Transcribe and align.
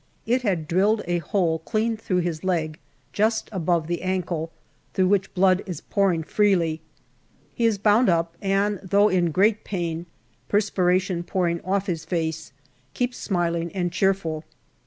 It 0.25 0.41
had 0.41 0.67
drilled 0.67 1.03
a 1.05 1.19
hole 1.19 1.59
clean 1.59 1.95
through 1.95 2.21
his 2.21 2.43
leg, 2.43 2.79
just 3.13 3.49
above 3.51 3.85
the 3.85 4.01
ankle, 4.01 4.51
through 4.95 5.09
which 5.09 5.31
blood 5.35 5.61
is 5.67 5.79
pouring 5.81 6.23
freely. 6.23 6.81
He 7.53 7.65
is 7.67 7.77
bound 7.77 8.09
up 8.09 8.35
and, 8.41 8.79
though 8.81 9.09
in 9.09 9.29
great 9.29 9.63
pain, 9.63 10.07
perspiration 10.49 11.21
pouring 11.21 11.61
off 11.61 11.85
his 11.85 12.03
face, 12.03 12.51
keeps 12.95 13.19
smiling 13.19 13.71
and 13.75 13.91
cheerful. 13.91 14.43